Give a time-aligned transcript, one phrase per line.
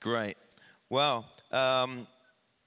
[0.00, 0.36] Great.
[0.88, 2.06] Well, um,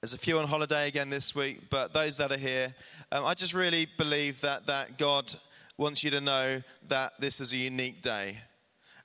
[0.00, 2.72] there's a few on holiday again this week, but those that are here,
[3.10, 5.34] um, I just really believe that, that God
[5.76, 8.38] wants you to know that this is a unique day.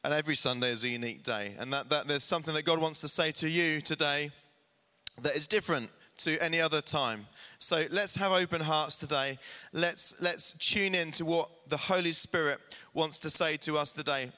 [0.03, 1.55] And every Sunday is a unique day.
[1.57, 4.29] And that, that there's something that God wants to say to you today
[5.23, 5.89] that is different
[6.19, 7.25] to any other time.
[7.57, 9.39] So let's have open hearts today.
[9.73, 12.59] Let's, let's tune in to what the Holy Spirit
[12.93, 14.31] wants to say to us today.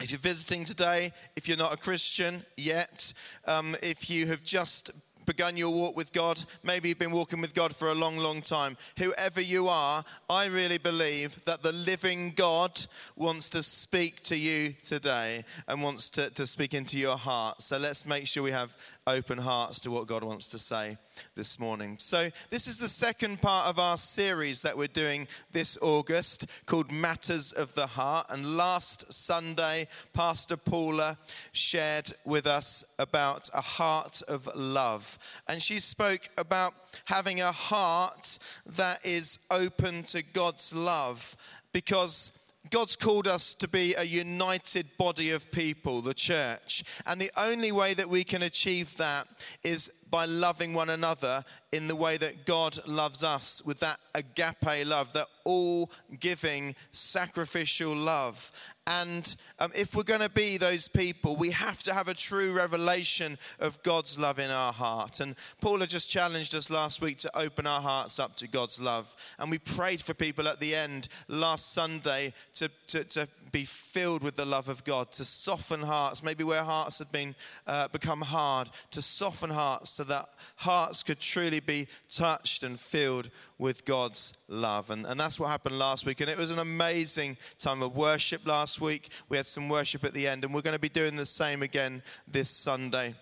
[0.00, 3.12] If you're visiting today, if you're not a Christian yet,
[3.46, 4.90] um, if you have just
[5.26, 8.42] begun your walk with God, maybe you've been walking with God for a long, long
[8.42, 12.84] time, whoever you are, I really believe that the living God
[13.16, 17.62] wants to speak to you today and wants to, to speak into your heart.
[17.62, 20.96] So let's make sure we have open hearts to what God wants to say
[21.34, 21.96] this morning.
[21.98, 26.92] So, this is the second part of our series that we're doing this August called
[26.92, 28.26] Matters of the Heart.
[28.30, 31.18] And last Sunday, Pastor Paula
[31.52, 35.18] shared with us about a heart of love.
[35.48, 36.74] And she spoke about
[37.06, 38.38] having a heart
[38.76, 41.36] that is open to God's love
[41.72, 42.32] because
[42.70, 46.84] God's called us to be a united body of people, the church.
[47.06, 49.26] And the only way that we can achieve that
[49.64, 54.86] is by loving one another in the way that God loves us, with that agape
[54.86, 55.90] love, that all
[56.20, 58.52] giving, sacrificial love.
[58.86, 62.52] And um, if we're going to be those people, we have to have a true
[62.52, 65.20] revelation of God's love in our heart.
[65.20, 69.14] And Paula just challenged us last week to open our hearts up to God's love.
[69.38, 74.22] And we prayed for people at the end last Sunday to, to, to be filled
[74.22, 77.34] with the love of God, to soften hearts, maybe where hearts had been
[77.66, 83.30] uh, become hard, to soften hearts so that hearts could truly be touched and filled
[83.58, 84.90] with God's love.
[84.90, 86.20] And, and that's what happened last week.
[86.20, 89.10] And it was an amazing time of worship last week.
[89.28, 91.62] We had some worship at the end, and we're going to be doing the same
[91.62, 93.14] again this Sunday.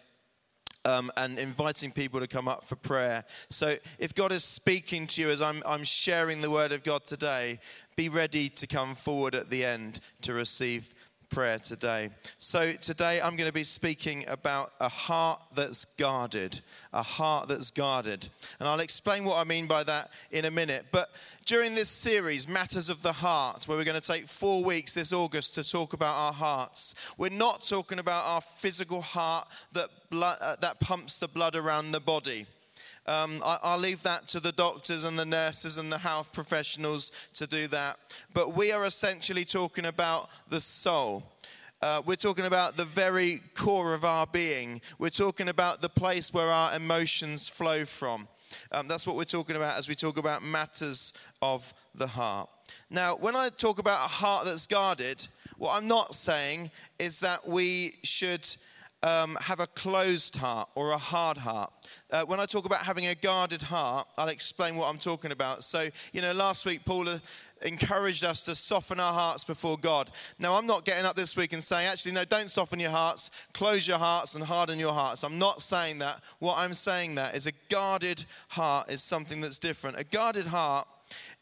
[0.86, 3.24] Um, and inviting people to come up for prayer.
[3.50, 7.04] So, if God is speaking to you as I'm, I'm sharing the word of God
[7.04, 7.58] today,
[7.96, 10.94] be ready to come forward at the end to receive
[11.30, 12.10] prayer today.
[12.38, 16.60] So, today I'm going to be speaking about a heart that's guarded.
[16.92, 18.28] A heart that's guarded.
[18.58, 20.86] And I'll explain what I mean by that in a minute.
[20.90, 21.10] But
[21.46, 25.12] during this series, Matters of the Heart, where we're going to take four weeks this
[25.12, 30.38] August to talk about our hearts, we're not talking about our physical heart that, blood,
[30.40, 32.46] uh, that pumps the blood around the body.
[33.06, 37.12] Um, I, will leave that to the doctors and the nurses and the health professionals
[37.34, 37.98] to do that.
[38.32, 41.24] But we are essentially talking about the soul.
[41.82, 44.82] Uh, we're talking about the very core of our being.
[44.98, 48.28] We're talking about the place where our emotions flow from.
[48.72, 52.48] Um, that's what we're talking about as we talk about matters of the heart.
[52.90, 57.46] Now, when I talk about a heart that's guarded, what I'm not saying is that
[57.48, 58.46] we should
[59.02, 61.72] um, have a closed heart or a hard heart.
[62.10, 65.64] Uh, when I talk about having a guarded heart, I'll explain what I'm talking about.
[65.64, 67.20] So, you know, last week Paula
[67.62, 70.10] encouraged us to soften our hearts before God.
[70.38, 73.30] Now, I'm not getting up this week and saying, actually, no, don't soften your hearts,
[73.52, 75.24] close your hearts and harden your hearts.
[75.24, 76.22] I'm not saying that.
[76.38, 79.98] What I'm saying that is a guarded heart is something that's different.
[79.98, 80.86] A guarded heart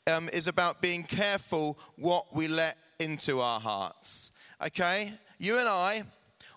[0.06, 4.32] um, is about being careful what we let into our hearts.
[4.64, 5.12] Okay?
[5.38, 6.02] You and I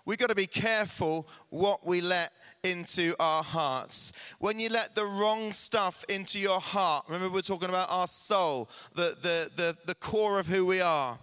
[0.06, 4.14] We've got to be careful what we let into our hearts.
[4.40, 8.70] When you let the wrong stuff into your heart, remember we're talking about our soul,
[8.96, 11.18] the, the, the, the core of who we are.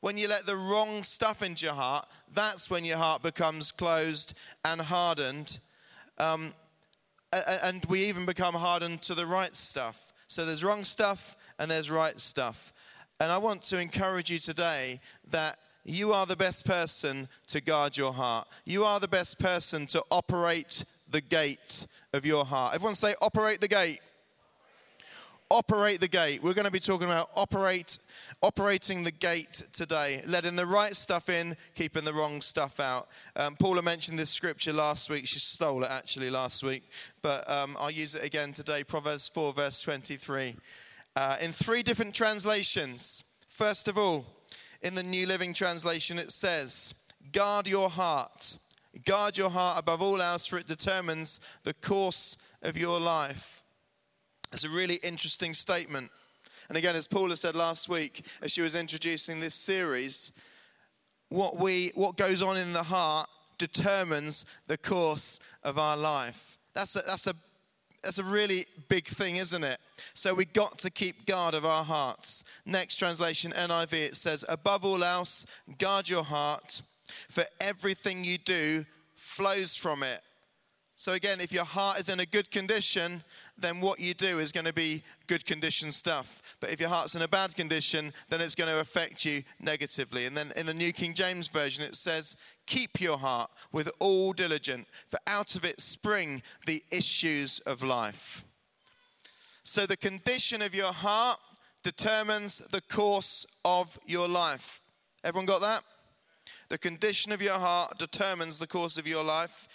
[0.00, 4.34] When you let the wrong stuff into your heart, that's when your heart becomes closed
[4.64, 5.58] and hardened.
[6.18, 6.54] Um,
[7.32, 10.12] and we even become hardened to the right stuff.
[10.28, 12.72] So there's wrong stuff and there's right stuff.
[13.20, 17.96] And I want to encourage you today that you are the best person to guard
[17.96, 18.48] your heart.
[18.64, 22.74] You are the best person to operate the gate of your heart.
[22.74, 24.00] Everyone say, operate the gate.
[25.48, 26.42] Operate the gate.
[26.42, 28.00] We're going to be talking about operate,
[28.42, 33.06] operating the gate today, letting the right stuff in, keeping the wrong stuff out.
[33.36, 35.28] Um, Paula mentioned this scripture last week.
[35.28, 36.82] She stole it actually last week,
[37.22, 38.82] but um, I'll use it again today.
[38.82, 40.56] Proverbs 4, verse 23.
[41.14, 43.22] Uh, in three different translations.
[43.46, 44.26] First of all,
[44.82, 46.94] in the New Living Translation, it says,
[47.32, 48.58] Guard your heart.
[49.04, 53.62] Guard your heart above all else, for it determines the course of your life.
[54.52, 56.10] It's a really interesting statement.
[56.68, 60.32] And again, as Paula said last week, as she was introducing this series,
[61.28, 66.58] what, we, what goes on in the heart determines the course of our life.
[66.74, 67.34] That's a, that's a
[68.02, 69.78] that's a really big thing, isn't it?
[70.14, 72.44] So we got to keep guard of our hearts.
[72.64, 75.46] Next translation, NIV, it says, Above all else,
[75.78, 76.82] guard your heart,
[77.28, 78.84] for everything you do
[79.14, 80.20] flows from it.
[80.98, 83.22] So, again, if your heart is in a good condition,
[83.58, 86.56] then what you do is going to be good condition stuff.
[86.58, 90.24] But if your heart's in a bad condition, then it's going to affect you negatively.
[90.24, 92.34] And then in the New King James Version, it says,
[92.64, 98.42] Keep your heart with all diligence, for out of it spring the issues of life.
[99.64, 101.38] So, the condition of your heart
[101.82, 104.80] determines the course of your life.
[105.22, 105.84] Everyone got that?
[106.70, 109.68] The condition of your heart determines the course of your life.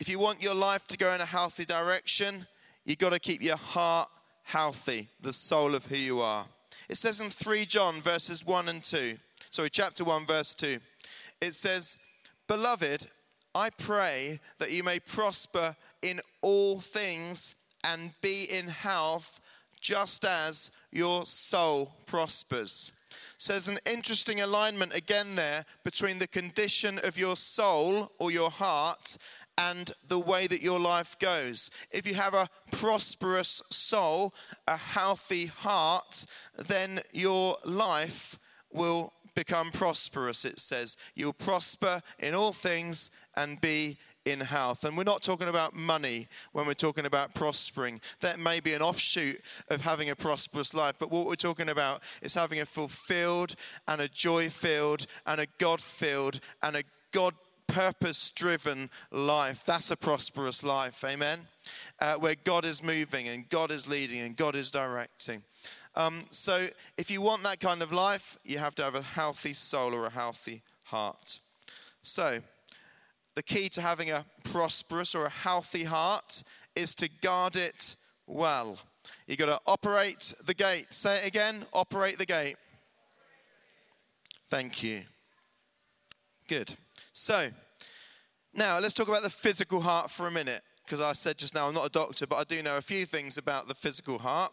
[0.00, 2.46] If you want your life to go in a healthy direction,
[2.86, 4.08] you've got to keep your heart
[4.44, 6.46] healthy, the soul of who you are.
[6.88, 9.18] It says in 3 John verses 1 and 2,
[9.50, 10.78] sorry, chapter 1, verse 2,
[11.42, 11.98] it says,
[12.48, 13.08] Beloved,
[13.54, 17.54] I pray that you may prosper in all things
[17.84, 19.38] and be in health
[19.82, 22.90] just as your soul prospers.
[23.38, 28.50] So there's an interesting alignment again there between the condition of your soul or your
[28.50, 29.16] heart
[29.58, 31.70] and the way that your life goes.
[31.90, 34.34] If you have a prosperous soul,
[34.66, 36.26] a healthy heart,
[36.56, 38.38] then your life
[38.72, 40.96] will become prosperous, it says.
[41.14, 44.84] You'll prosper in all things and be in health.
[44.84, 48.00] And we're not talking about money when we're talking about prospering.
[48.20, 52.02] That may be an offshoot of having a prosperous life, but what we're talking about
[52.22, 53.54] is having a fulfilled
[53.88, 56.82] and a joy filled and a God filled and a
[57.12, 57.34] God
[57.70, 59.64] purpose driven life.
[59.64, 61.40] That's a prosperous life, amen?
[62.00, 65.42] Uh, where God is moving and God is leading and God is directing.
[65.94, 69.52] Um, so, if you want that kind of life, you have to have a healthy
[69.52, 71.38] soul or a healthy heart.
[72.02, 72.40] So,
[73.34, 76.42] the key to having a prosperous or a healthy heart
[76.76, 77.96] is to guard it
[78.26, 78.78] well.
[79.26, 80.92] You've got to operate the gate.
[80.92, 82.56] Say it again operate the gate.
[84.48, 85.02] Thank you.
[86.48, 86.76] Good.
[87.12, 87.50] So,
[88.54, 90.62] now let's talk about the physical heart for a minute.
[90.84, 93.06] Because I said just now, I'm not a doctor, but I do know a few
[93.06, 94.52] things about the physical heart.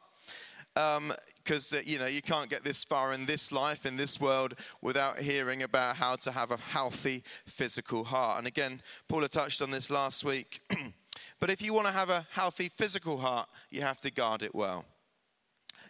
[0.75, 4.21] Because, um, uh, you know, you can't get this far in this life, in this
[4.21, 8.37] world, without hearing about how to have a healthy physical heart.
[8.37, 10.61] And again, Paula touched on this last week.
[11.39, 14.53] but if you want to have a healthy physical heart, you have to guard it
[14.53, 14.85] well.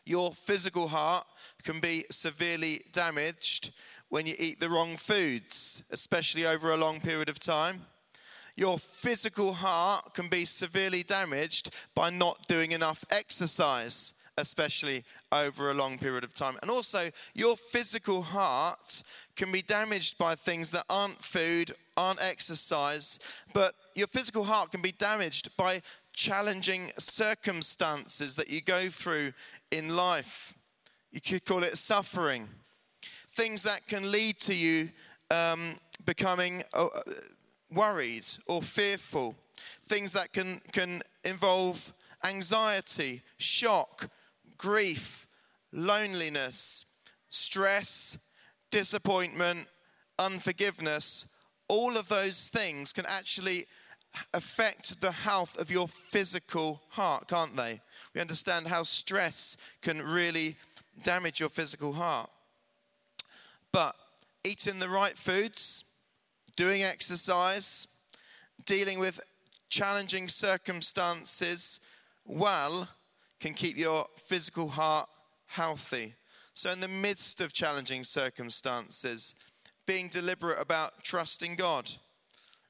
[0.06, 1.28] Your physical heart
[1.64, 3.72] can be severely damaged
[4.10, 7.82] when you eat the wrong foods, especially over a long period of time.
[8.56, 15.76] Your physical heart can be severely damaged by not doing enough exercise, especially over a
[15.76, 16.58] long period of time.
[16.62, 19.04] And also, your physical heart
[19.36, 23.20] can be damaged by things that aren't food, aren't exercise,
[23.54, 25.82] but your physical heart can be damaged by
[26.14, 29.34] challenging circumstances that you go through
[29.72, 30.56] in life.
[31.12, 32.48] You could call it suffering
[33.38, 34.90] things that can lead to you
[35.30, 35.76] um,
[36.06, 36.88] becoming uh,
[37.72, 39.36] worried or fearful,
[39.86, 41.94] things that can, can involve
[42.24, 44.10] anxiety, shock,
[44.58, 45.28] grief,
[45.72, 46.86] loneliness,
[47.30, 48.18] stress,
[48.72, 49.68] disappointment,
[50.18, 51.28] unforgiveness.
[51.68, 53.68] All of those things can actually
[54.34, 57.82] affect the health of your physical heart, can't they?
[58.16, 60.56] We understand how stress can really
[61.04, 62.32] damage your physical heart.
[63.78, 63.96] But
[64.44, 65.84] eating the right foods,
[66.56, 67.86] doing exercise,
[68.66, 69.22] dealing with
[69.70, 71.80] challenging circumstances
[72.26, 72.90] well
[73.40, 75.08] can keep your physical heart
[75.46, 76.16] healthy.
[76.56, 79.36] So, in the midst of challenging circumstances,
[79.86, 81.88] being deliberate about trusting God,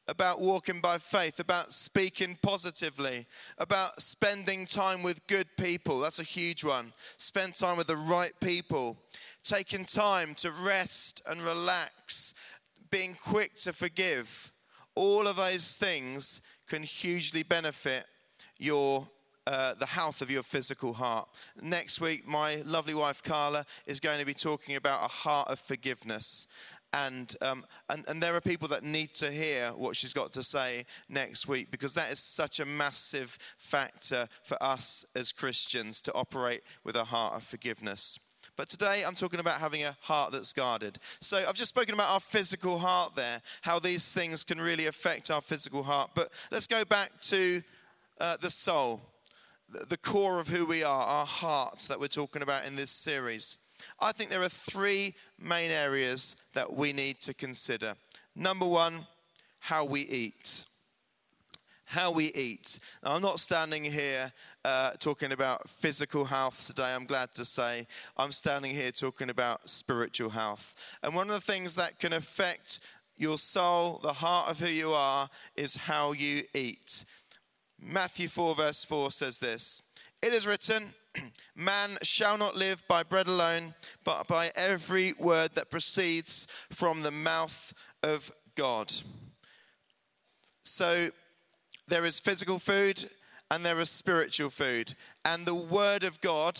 [0.10, 3.27] about walking by faith, about speaking positively,
[3.58, 6.00] about spending time with good people.
[6.00, 6.91] That's a huge one.
[7.15, 8.98] Spend time with the right people
[9.48, 12.34] taking time to rest and relax,
[12.92, 14.51] being quick to forgive,
[14.96, 18.06] all of those things can hugely benefit
[18.58, 19.08] your
[19.48, 21.30] uh, the health of your physical heart.
[21.62, 25.58] Next week, my lovely wife Carla is going to be talking about a heart of
[25.58, 26.48] forgiveness.
[26.92, 30.44] And, um, and, and there are people that need to hear what she's got to
[30.44, 36.13] say next week because that is such a massive factor for us as Christians to
[36.13, 38.20] operate with a heart of forgiveness.
[38.58, 40.98] But today I'm talking about having a heart that's guarded.
[41.22, 45.30] So I've just spoken about our physical heart there, how these things can really affect
[45.30, 46.10] our physical heart.
[46.16, 47.62] But let's go back to
[48.20, 49.00] uh, the soul,
[49.70, 53.58] the core of who we are, our heart that we're talking about in this series.
[54.00, 57.94] I think there are three main areas that we need to consider.
[58.36, 59.06] Number one,
[59.60, 60.66] how we eat
[61.90, 62.80] how we eat.
[63.02, 64.34] Now, I'm not standing here
[64.67, 67.88] uh, talking about physical health today, I'm glad to say.
[68.17, 70.75] I'm standing here talking about spiritual health.
[71.01, 72.81] And one of the things that can affect
[73.15, 77.05] your soul, the heart of who you are, is how you eat.
[77.81, 79.83] Matthew 4, verse 4 says this
[80.21, 80.93] It is written,
[81.55, 87.12] Man shall not live by bread alone, but by every word that proceeds from the
[87.12, 88.91] mouth of God.
[90.63, 91.12] So
[91.88, 93.09] there is physical food
[93.51, 94.96] and there is spiritual food.
[95.25, 96.60] And the Word of God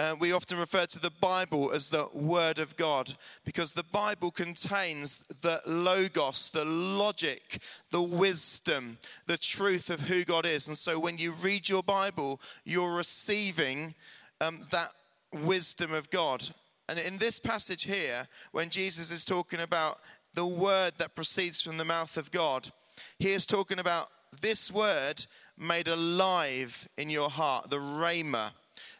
[0.00, 3.12] uh, we often refer to the Bible as the Word of God
[3.44, 7.60] because the Bible contains the logos, the logic,
[7.90, 8.96] the wisdom,
[9.26, 10.68] the truth of who God is.
[10.68, 13.94] And so when you read your Bible, you're receiving
[14.40, 14.90] um, that
[15.34, 16.48] wisdom of God.
[16.88, 19.98] And in this passage here, when Jesus is talking about
[20.32, 22.70] the word that proceeds from the mouth of God,
[23.18, 24.08] he is talking about
[24.40, 25.26] this word
[25.60, 28.50] made alive in your heart, the rhema.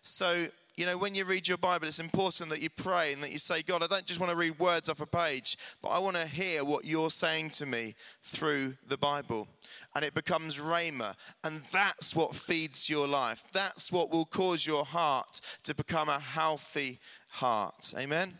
[0.02, 0.46] So
[0.80, 3.38] you know, when you read your Bible, it's important that you pray and that you
[3.38, 6.16] say, God, I don't just want to read words off a page, but I want
[6.16, 9.46] to hear what you're saying to me through the Bible.
[9.94, 11.16] And it becomes rhema.
[11.44, 13.44] And that's what feeds your life.
[13.52, 16.98] That's what will cause your heart to become a healthy
[17.28, 17.92] heart.
[17.98, 18.38] Amen?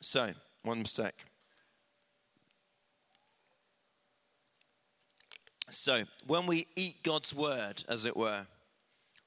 [0.00, 0.32] So,
[0.64, 1.14] one sec.
[5.76, 8.46] So, when we eat God's word, as it were,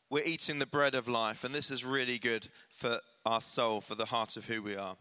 [0.09, 3.93] we're eating the bread of life, and this is really good for our soul, for
[3.93, 4.97] the heart of who we are.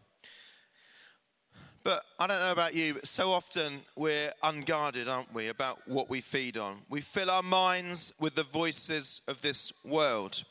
[1.83, 6.07] But I don't know about you, but so often we're unguarded, aren't we, about what
[6.07, 6.81] we feed on.
[6.87, 10.43] We fill our minds with the voices of this world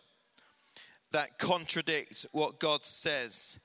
[1.12, 3.61] that contradict what God says.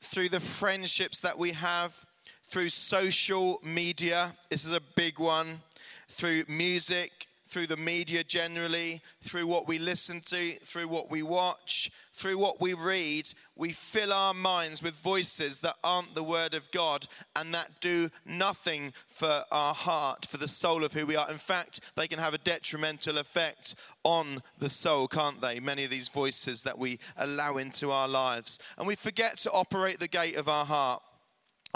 [0.00, 2.04] Through the friendships that we have,
[2.50, 5.60] through social media, this is a big one,
[6.18, 11.90] through music, through the media generally, through what we listen to, through what we watch,
[12.12, 16.70] through what we read, we fill our minds with voices that aren't the Word of
[16.72, 17.06] God
[17.36, 21.30] and that do nothing for our heart, for the soul of who we are.
[21.30, 25.60] In fact, they can have a detrimental effect on the soul, can't they?
[25.60, 28.58] Many of these voices that we allow into our lives.
[28.76, 31.02] And we forget to operate the gate of our heart.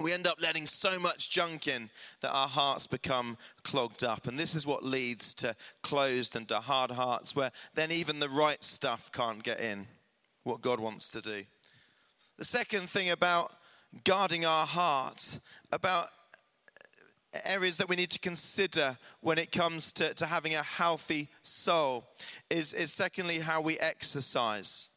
[0.01, 1.91] We end up letting so much junk in
[2.23, 4.27] that our hearts become clogged up.
[4.27, 8.29] And this is what leads to closed and to hard hearts, where then even the
[8.29, 9.87] right stuff can't get in,
[10.45, 11.45] what God wants to do.
[12.39, 13.53] The second thing about
[14.05, 15.39] guarding our heart,
[15.71, 16.09] about
[17.45, 22.07] areas that we need to consider when it comes to, to having a healthy soul,
[22.51, 24.89] is, is secondly how we exercise.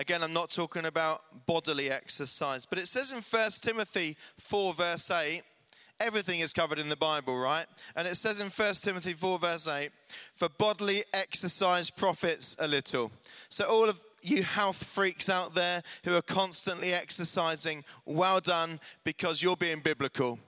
[0.00, 5.10] Again, I'm not talking about bodily exercise, but it says in 1 Timothy 4, verse
[5.10, 5.42] 8,
[6.00, 7.66] everything is covered in the Bible, right?
[7.94, 9.90] And it says in 1 Timothy 4, verse 8,
[10.34, 13.12] for bodily exercise profits a little.
[13.50, 19.42] So, all of you health freaks out there who are constantly exercising, well done because
[19.42, 20.38] you're being biblical.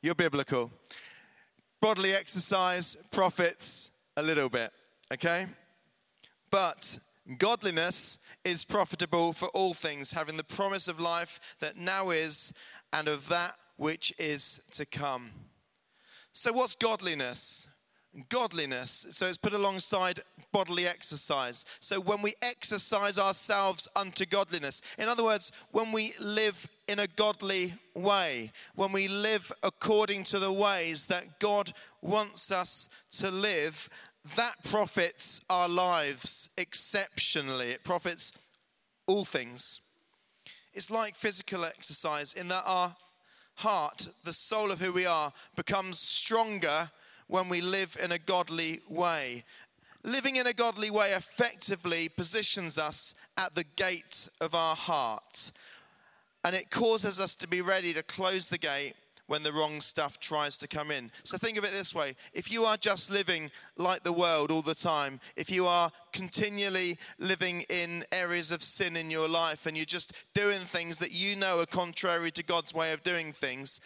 [0.00, 0.70] You're biblical.
[1.82, 4.72] Bodily exercise profits a little bit,
[5.12, 5.48] okay?
[6.50, 6.98] But
[7.38, 12.52] godliness is profitable for all things, having the promise of life that now is
[12.92, 15.30] and of that which is to come.
[16.32, 17.66] So, what's godliness?
[18.28, 19.06] Godliness.
[19.10, 20.20] So, it's put alongside
[20.52, 21.64] bodily exercise.
[21.80, 27.06] So, when we exercise ourselves unto godliness, in other words, when we live in a
[27.06, 33.88] godly way, when we live according to the ways that God wants us to live,
[34.34, 37.68] that profits our lives exceptionally.
[37.70, 38.32] It profits
[39.06, 39.80] all things.
[40.74, 42.96] It's like physical exercise in that our
[43.56, 46.90] heart, the soul of who we are, becomes stronger
[47.28, 49.44] when we live in a godly way.
[50.02, 55.50] Living in a godly way effectively positions us at the gate of our heart.
[56.44, 58.94] And it causes us to be ready to close the gate
[59.26, 61.10] when the wrong stuff tries to come in.
[61.24, 64.62] So think of it this way if you are just living like the world all
[64.62, 69.76] the time, if you are continually living in areas of sin in your life and
[69.76, 73.80] you're just doing things that you know are contrary to God's way of doing things,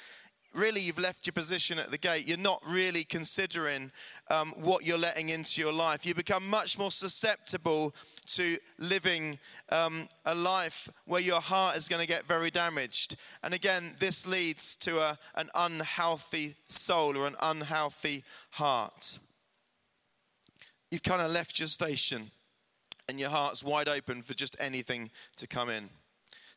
[0.55, 2.27] really you've left your position at the gate.
[2.27, 3.91] You're not really considering
[4.31, 6.05] um, what you're letting into your life.
[6.05, 7.95] You become much more susceptible
[8.29, 9.39] to living
[9.71, 13.17] um, a life where your heart is going to get very damaged.
[13.43, 19.19] And again, this leads to a, an unhealthy soul or an unhealthy heart.
[20.91, 22.31] You've kind of left your station
[23.09, 25.91] and your heart's wide open for just anything to come in.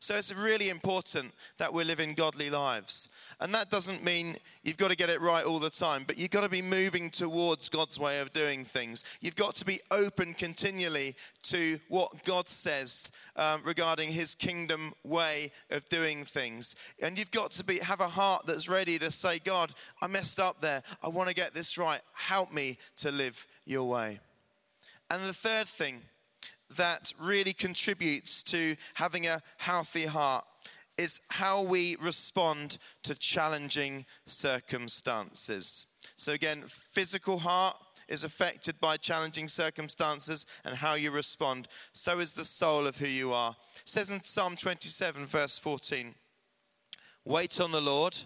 [0.04, 3.08] So it's really important that we're living godly lives.
[3.40, 6.30] And that doesn't mean you've got to get it right all the time, but you've
[6.30, 9.02] got to be moving towards God's way of doing things.
[9.22, 15.50] You've got to be open continually to what God says um, regarding his kingdom way
[15.70, 16.76] of doing things.
[17.00, 20.38] And you've got to be, have a heart that's ready to say, God, I messed
[20.38, 20.82] up there.
[21.02, 22.02] I want to get this right.
[22.12, 24.20] Help me to live your way.
[25.10, 26.02] And the third thing,
[26.76, 30.44] that really contributes to having a healthy heart
[30.96, 35.86] is how we respond to challenging circumstances.
[36.16, 37.76] So, again, physical heart
[38.08, 41.68] is affected by challenging circumstances and how you respond.
[41.92, 43.56] So is the soul of who you are.
[43.76, 46.14] It says in Psalm 27, verse 14
[47.24, 48.16] Wait on the Lord,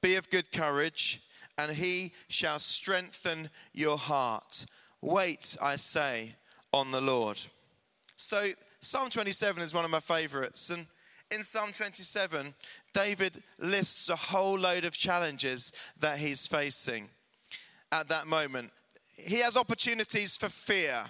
[0.00, 1.22] be of good courage,
[1.56, 4.66] and he shall strengthen your heart.
[5.00, 6.34] Wait, I say,
[6.72, 7.40] on the Lord.
[8.16, 8.46] So,
[8.80, 10.70] Psalm 27 is one of my favorites.
[10.70, 10.86] And
[11.30, 12.54] in Psalm 27,
[12.94, 17.08] David lists a whole load of challenges that he's facing
[17.92, 18.70] at that moment.
[19.16, 21.04] He has opportunities for fear.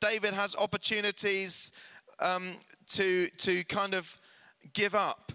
[0.00, 1.72] David has opportunities
[2.20, 2.52] um,
[2.90, 4.18] to, to kind of
[4.72, 5.25] give up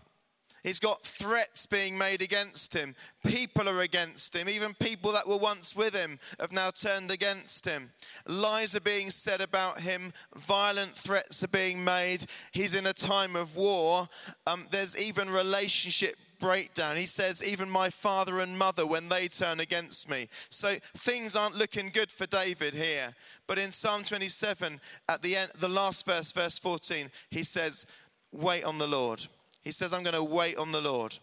[0.64, 2.96] He's got threats being made against him.
[3.26, 4.48] People are against him.
[4.48, 7.92] Even people that were once with him have now turned against him.
[8.28, 10.14] Lies are being said about him.
[10.36, 12.26] Violent threats are being made.
[12.52, 14.10] He's in a time of war.
[14.46, 16.98] Um, there's even relationship breakdown.
[16.98, 20.28] He says, Even my father and mother, when they turn against me.
[20.50, 23.14] So things aren't looking good for David here.
[23.48, 27.86] But in Psalm 27, at the end, the last verse, verse 14, he says,
[28.34, 29.28] Wait on the Lord.
[29.64, 31.18] He says, I'm going to wait on the Lord.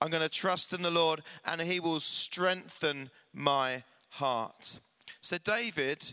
[0.00, 4.78] I'm going to trust in the Lord, and He will strengthen my heart.
[5.20, 6.12] So, David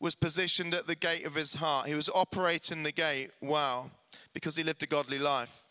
[0.00, 1.88] was positioned at the gate of his heart.
[1.88, 3.90] He was operating the gate, wow,
[4.34, 5.62] because he lived a godly life.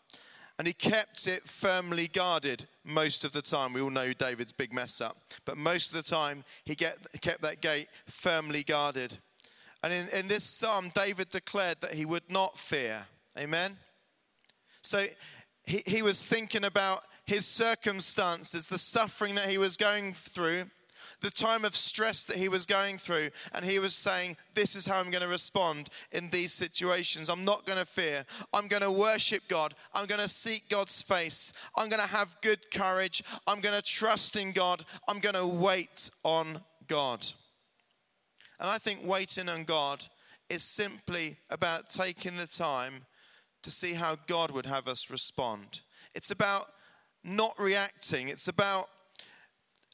[0.58, 3.74] And he kept it firmly guarded most of the time.
[3.74, 5.18] We all know David's big mess up.
[5.44, 9.18] But most of the time, he get, kept that gate firmly guarded.
[9.82, 13.06] And in, in this psalm, David declared that he would not fear.
[13.38, 13.76] Amen?
[14.80, 15.04] So
[15.66, 20.64] he, he was thinking about his circumstances, the suffering that he was going through,
[21.20, 24.86] the time of stress that he was going through, and he was saying, This is
[24.86, 27.28] how I'm going to respond in these situations.
[27.28, 28.24] I'm not going to fear.
[28.52, 29.74] I'm going to worship God.
[29.92, 31.52] I'm going to seek God's face.
[31.76, 33.24] I'm going to have good courage.
[33.46, 34.84] I'm going to trust in God.
[35.08, 37.26] I'm going to wait on God.
[38.60, 40.04] And I think waiting on God
[40.48, 43.04] is simply about taking the time
[43.66, 45.80] to see how God would have us respond.
[46.14, 46.68] It's about
[47.24, 48.88] not reacting, it's about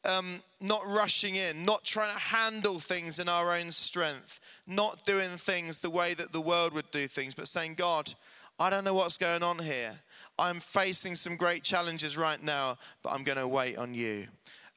[0.04, 5.30] um, not rushing in, not trying to handle things in our own strength, not doing
[5.38, 8.12] things the way that the world would do things, but saying, God,
[8.58, 9.92] I don't know what's going on here.
[10.38, 14.26] I'm facing some great challenges right now, but I'm going to wait on you.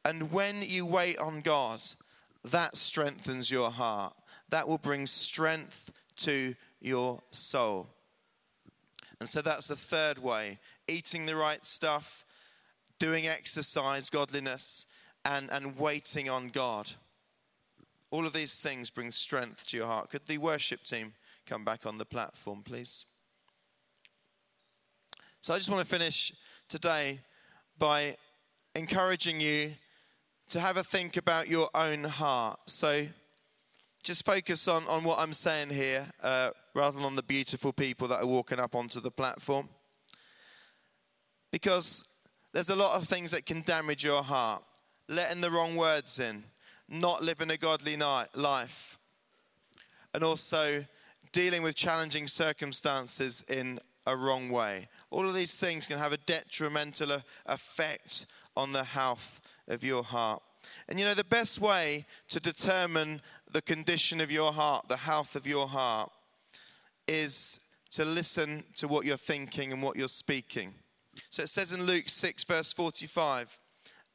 [0.05, 1.81] And when you wait on God,
[2.45, 4.13] that strengthens your heart.
[4.51, 7.89] That will bring strength to your soul.
[9.19, 12.25] And so that's the third way eating the right stuff,
[12.99, 14.85] doing exercise, godliness,
[15.23, 16.91] and, and waiting on God.
[18.11, 20.09] All of these things bring strength to your heart.
[20.09, 21.13] Could the worship team
[21.45, 23.05] come back on the platform, please?
[25.41, 26.33] So I just want to finish
[26.69, 27.19] today
[27.77, 28.17] by
[28.75, 29.73] encouraging you
[30.49, 32.59] to have a think about your own heart.
[32.65, 33.07] So
[34.03, 38.07] just focus on, on what I'm saying here uh, rather than on the beautiful people
[38.09, 39.69] that are walking up onto the platform.
[41.51, 42.03] Because
[42.53, 44.61] there's a lot of things that can damage your heart.
[45.07, 46.43] Letting the wrong words in,
[46.89, 48.97] not living a godly life,
[50.13, 50.85] and also
[51.31, 54.87] dealing with challenging circumstances in a wrong way.
[55.11, 58.25] All of these things can have a detrimental effect
[58.57, 60.41] on the health of your heart.
[60.89, 65.35] And you know, the best way to determine the condition of your heart, the health
[65.35, 66.11] of your heart,
[67.07, 67.59] is
[67.91, 70.73] to listen to what you're thinking and what you're speaking.
[71.29, 73.59] So it says in Luke 6, verse 45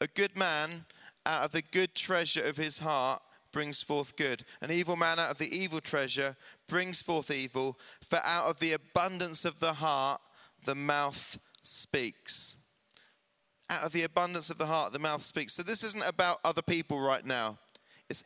[0.00, 0.84] A good man
[1.26, 3.22] out of the good treasure of his heart
[3.52, 4.44] brings forth good.
[4.60, 6.36] An evil man out of the evil treasure
[6.68, 10.20] brings forth evil, for out of the abundance of the heart
[10.64, 12.54] the mouth speaks
[13.70, 15.54] out of the abundance of the heart, the mouth speaks.
[15.54, 17.58] So this isn't about other people right now.
[18.10, 18.24] It's,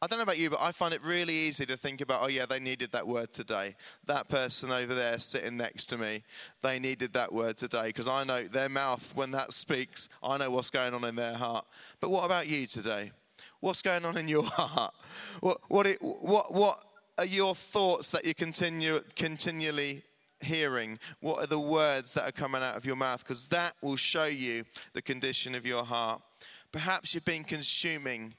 [0.00, 2.28] I, don't know about you, but I find it really easy to think about, oh,
[2.28, 3.74] yeah, they needed that word today.
[4.06, 6.22] That person over there sitting next to me,
[6.62, 10.50] they needed that word today because I know their mouth, when that speaks, I know
[10.50, 11.66] what's going on in their heart.
[12.00, 13.12] But what about you today?
[13.60, 14.94] What's going on in your heart?
[15.40, 16.80] What, what, it, what, what
[17.18, 20.02] are your thoughts that you continue, continually
[20.40, 20.98] hearing?
[21.20, 23.24] What are the words that are coming out of your mouth?
[23.24, 26.22] Because that will show you the condition of your heart.
[26.70, 28.34] Perhaps you've been consuming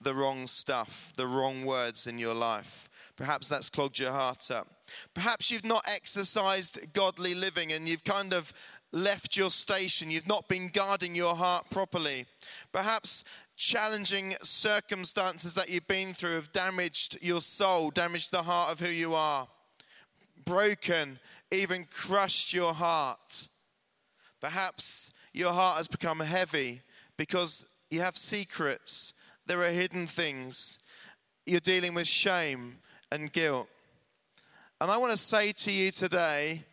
[0.00, 2.88] the wrong stuff, the wrong words in your life.
[3.16, 4.68] Perhaps that's clogged your heart up.
[5.14, 8.52] Perhaps you've not exercised godly living and you've kind of
[8.92, 10.10] left your station.
[10.10, 12.26] You've not been guarding your heart properly.
[12.72, 13.24] Perhaps
[13.56, 18.88] challenging circumstances that you've been through have damaged your soul, damaged the heart of who
[18.88, 19.48] you are,
[20.44, 21.18] broken,
[21.50, 23.48] even crushed your heart.
[24.40, 26.82] Perhaps your heart has become heavy
[27.16, 29.14] because you have secrets,
[29.46, 30.78] there are hidden things,
[31.46, 32.76] you're dealing with shame
[33.10, 33.68] and guilt.
[34.80, 36.64] And I want to say to you today,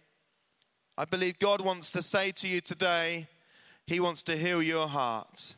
[0.98, 3.28] I believe God wants to say to you today,
[3.88, 5.56] He wants to heal your heart.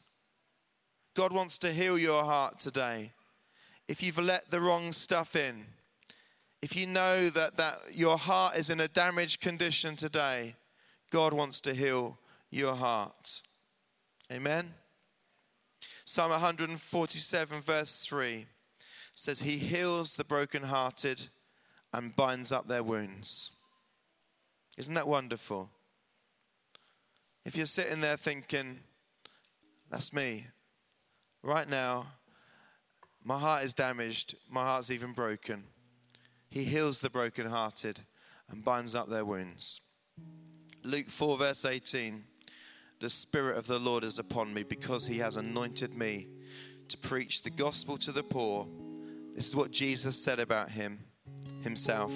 [1.15, 3.12] God wants to heal your heart today.
[3.88, 5.65] If you've let the wrong stuff in,
[6.62, 10.56] if you know that, that your heart is in a damaged condition today,
[11.12, 12.17] God wants to heal
[12.49, 13.41] your heart.
[14.32, 14.73] Amen.
[16.07, 18.45] Psalm 147, verse 3
[19.15, 21.29] says, He heals the brokenhearted
[21.91, 23.49] and binds up their wounds.
[24.77, 25.71] Isn't that wonderful?
[27.43, 28.81] If you're sitting there thinking,
[29.89, 30.45] That's me,
[31.41, 32.05] right now,
[33.23, 35.63] my heart is damaged, my heart's even broken.
[36.49, 38.01] He heals the brokenhearted
[38.51, 39.81] and binds up their wounds.
[40.83, 42.25] Luke 4, verse 18
[42.99, 46.27] The Spirit of the Lord is upon me because he has anointed me
[46.88, 48.67] to preach the gospel to the poor.
[49.36, 50.99] This is what Jesus said about him
[51.62, 52.13] himself.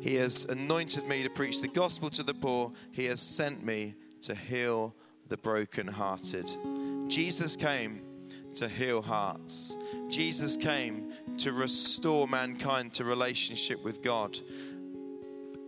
[0.00, 2.72] He has anointed me to preach the gospel to the poor.
[2.92, 4.94] He has sent me to heal
[5.28, 6.48] the brokenhearted.
[7.08, 8.02] Jesus came
[8.54, 9.76] to heal hearts.
[10.08, 14.38] Jesus came to restore mankind to relationship with God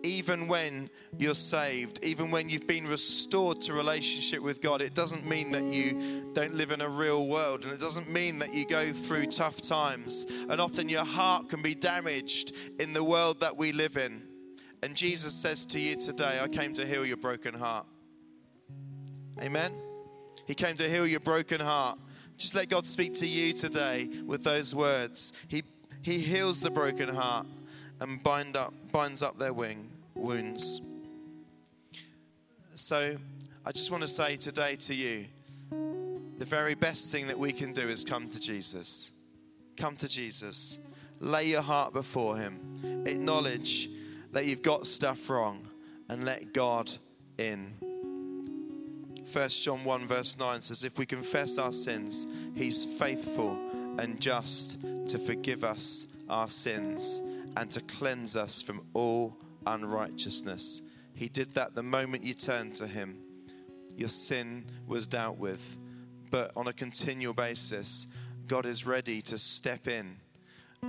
[0.02, 5.28] even when you're saved, even when you've been restored to relationship with God, it doesn't
[5.28, 7.64] mean that you don't live in a real world.
[7.64, 10.26] And it doesn't mean that you go through tough times.
[10.48, 14.22] And often your heart can be damaged in the world that we live in.
[14.82, 17.86] And Jesus says to you today, I came to heal your broken heart.
[19.40, 19.72] Amen.
[20.46, 21.98] He came to heal your broken heart.
[22.36, 25.34] Just let God speak to you today with those words.
[25.48, 25.62] He,
[26.00, 27.46] he heals the broken heart
[28.00, 30.80] and bind up, binds up their wing, wounds.
[32.74, 33.16] So
[33.64, 35.26] I just want to say today to you
[36.38, 39.10] the very best thing that we can do is come to Jesus.
[39.76, 40.78] Come to Jesus.
[41.20, 43.04] Lay your heart before Him.
[43.06, 43.90] Acknowledge
[44.32, 45.68] that you've got stuff wrong
[46.08, 46.90] and let God
[47.36, 47.74] in.
[49.30, 53.58] 1 John 1, verse 9 says, If we confess our sins, He's faithful
[53.98, 57.20] and just to forgive us our sins
[57.56, 59.36] and to cleanse us from all
[59.66, 60.82] unrighteousness.
[61.14, 63.18] He did that the moment you turned to Him.
[63.96, 65.76] Your sin was dealt with.
[66.30, 68.06] But on a continual basis,
[68.46, 70.16] God is ready to step in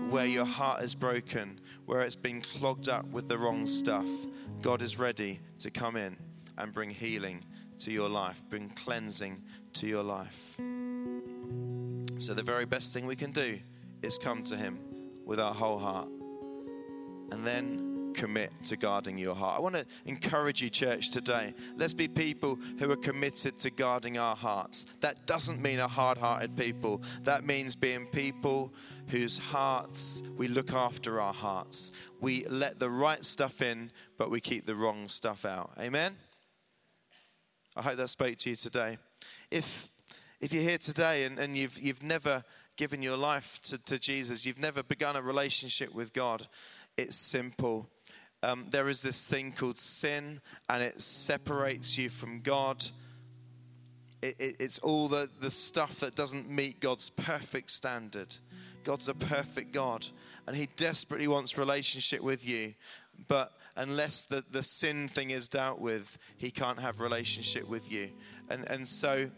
[0.10, 4.08] where your heart is broken, where it's been clogged up with the wrong stuff.
[4.62, 6.15] God is ready to come in
[6.58, 7.43] and bring healing
[7.80, 9.41] to your life, bring cleansing
[9.74, 10.56] to your life.
[12.19, 13.60] So, the very best thing we can do
[14.04, 14.80] is come to Him
[15.26, 16.08] with our whole heart
[17.32, 19.58] and then commit to guarding your heart.
[19.58, 21.54] I want to encourage you, church, today.
[21.78, 24.86] Let's be people who are committed to guarding our hearts.
[25.00, 28.74] That doesn't mean a hard hearted people, that means being people
[29.08, 31.91] whose hearts we look after our hearts.
[32.20, 35.72] We let the right stuff in, but we keep the wrong stuff out.
[35.80, 36.15] Amen?
[37.76, 38.98] I hope that spoke to you today.
[39.50, 39.89] If
[40.41, 42.44] if you're here today and, and you've, you've never
[42.76, 46.48] given your life to, to Jesus, you've never begun a relationship with God,
[46.98, 47.90] it's simple.
[48.44, 52.84] Um, there is this thing called sin, and it separates you from God.
[54.22, 58.36] It, it, it's all the, the stuff that doesn't meet God's perfect standard.
[58.84, 60.08] God's a perfect God,
[60.48, 62.74] and He desperately wants relationship with you.
[63.28, 68.10] But unless the, the sin thing is dealt with, He can't have relationship with you.
[68.50, 69.30] And, and so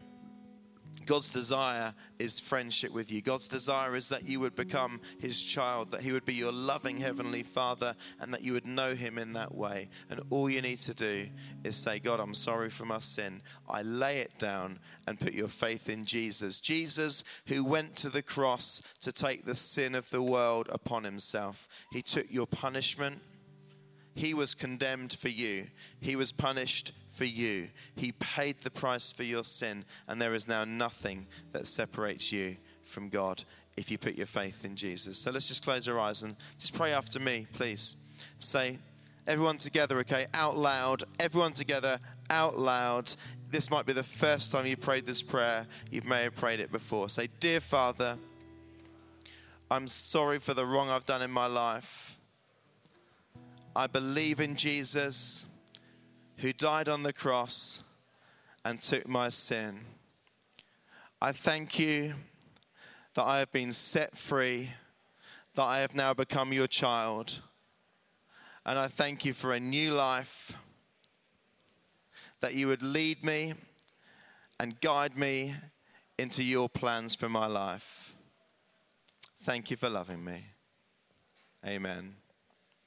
[1.06, 3.21] God's desire is friendship with you.
[3.21, 6.97] God's desire is that you would become His child, that He would be your loving
[6.97, 9.89] Heavenly Father, and that you would know Him in that way.
[10.10, 11.27] And all you need to do
[11.63, 13.41] is say, God, I'm sorry for my sin.
[13.69, 16.60] I lay it down and put your faith in Jesus.
[16.60, 21.67] Jesus, who went to the cross to take the sin of the world upon Himself,
[21.91, 23.21] He took your punishment.
[24.15, 25.67] He was condemned for you.
[25.99, 27.69] He was punished for you.
[27.95, 32.58] He paid the price for your sin, and there is now nothing that separates you
[32.84, 33.43] from God
[33.78, 35.17] if you put your faith in Jesus.
[35.17, 37.95] So let's just close our eyes and just pray after me, please.
[38.39, 38.80] Say,
[39.26, 40.28] Everyone together, okay?
[40.34, 41.04] Out loud.
[41.17, 41.99] Everyone together,
[42.30, 43.13] out loud.
[43.49, 45.65] This might be the first time you prayed this prayer.
[45.89, 47.08] You may have prayed it before.
[47.08, 48.17] Say, Dear Father,
[49.71, 52.17] I'm sorry for the wrong I've done in my life.
[53.76, 55.45] I believe in Jesus
[56.38, 57.84] who died on the cross
[58.65, 59.82] and took my sin.
[61.22, 62.15] I thank you
[63.13, 64.72] that I have been set free,
[65.56, 67.41] that I have now become your child.
[68.65, 70.54] And I thank you for a new life,
[72.39, 73.54] that you would lead me
[74.60, 75.56] and guide me
[76.17, 78.15] into your plans for my life.
[79.43, 80.46] Thank you for loving me.
[81.65, 82.22] Amen.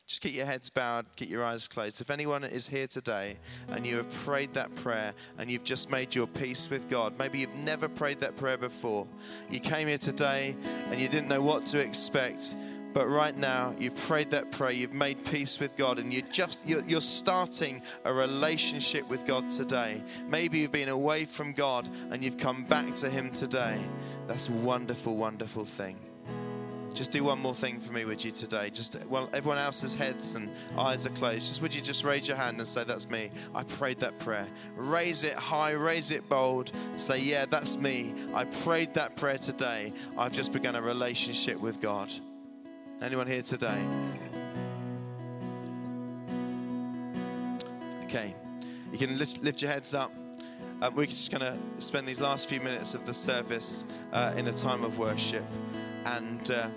[0.06, 2.00] Just keep your heads bowed, keep your eyes closed.
[2.00, 3.38] If anyone is here today
[3.70, 7.40] and you have prayed that prayer and you've just made your peace with God, maybe
[7.40, 9.08] you've never prayed that prayer before.
[9.50, 10.56] You came here today
[10.90, 12.56] and you didn't know what to expect,
[12.92, 16.64] but right now you've prayed that prayer, you've made peace with God, and you're just
[16.64, 20.04] you're, you're starting a relationship with God today.
[20.28, 23.80] Maybe you've been away from God and you've come back to Him today.
[24.28, 26.05] That's a wonderful, wonderful thing.
[26.96, 28.70] Just do one more thing for me, would you, today?
[28.70, 32.38] Just while everyone else's heads and eyes are closed, just would you just raise your
[32.38, 33.30] hand and say, That's me.
[33.54, 34.48] I prayed that prayer.
[34.76, 36.72] Raise it high, raise it bold.
[36.96, 38.14] Say, Yeah, that's me.
[38.32, 39.92] I prayed that prayer today.
[40.16, 42.14] I've just begun a relationship with God.
[43.02, 43.78] Anyone here today?
[48.04, 48.34] Okay.
[48.90, 50.14] You can lift, your heads up.
[50.80, 54.46] Um, we're just going to spend these last few minutes of the service uh, in
[54.46, 55.44] a time of worship.
[56.06, 56.68] And uh,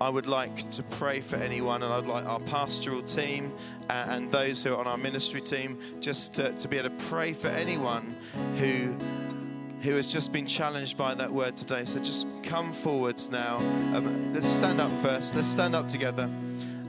[0.00, 3.52] I would like to pray for anyone, and I'd like our pastoral team
[3.90, 7.34] and those who are on our ministry team just to, to be able to pray
[7.34, 8.16] for anyone
[8.56, 8.96] who
[9.82, 11.84] who has just been challenged by that word today.
[11.86, 13.56] So just come forwards now.
[13.94, 15.34] Um, let's stand up first.
[15.34, 16.28] Let's stand up together.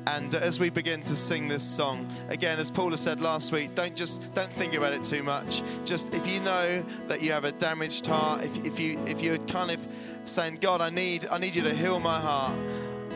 [0.08, 3.95] And as we begin to sing this song, again, as Paula said last week, don't
[3.95, 5.63] just don't think about it too much.
[5.86, 9.38] Just if you know that you have a damaged heart, if, if you if you're
[9.38, 9.86] kind of
[10.26, 12.56] saying, God, I need I need you to heal my heart.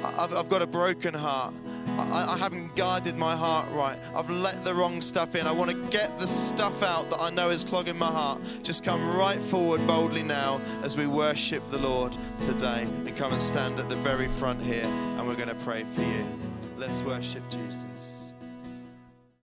[0.04, 1.54] I've, I've got a broken heart.
[1.98, 3.98] I, I, haven't guarded my heart right.
[4.14, 5.48] I've let the wrong stuff in.
[5.48, 8.42] I want to get the stuff out that I know is clogging my heart.
[8.64, 13.42] Just come right forward boldly now as we worship the Lord today and come and
[13.42, 16.26] stand at the very front here and we're going to pray for you.
[16.78, 17.95] Let's worship Jesus.